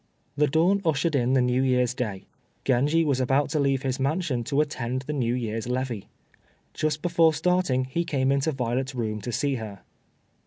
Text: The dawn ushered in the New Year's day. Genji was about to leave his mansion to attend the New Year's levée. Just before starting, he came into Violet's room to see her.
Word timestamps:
The 0.35 0.47
dawn 0.47 0.81
ushered 0.83 1.13
in 1.15 1.33
the 1.33 1.43
New 1.43 1.61
Year's 1.61 1.93
day. 1.93 2.25
Genji 2.65 3.05
was 3.05 3.19
about 3.19 3.51
to 3.51 3.59
leave 3.59 3.83
his 3.83 3.99
mansion 3.99 4.43
to 4.45 4.59
attend 4.59 5.03
the 5.03 5.13
New 5.13 5.35
Year's 5.35 5.67
levée. 5.67 6.05
Just 6.73 7.03
before 7.03 7.35
starting, 7.35 7.85
he 7.85 8.03
came 8.03 8.31
into 8.31 8.51
Violet's 8.51 8.95
room 8.95 9.21
to 9.21 9.31
see 9.31 9.57
her. 9.57 9.81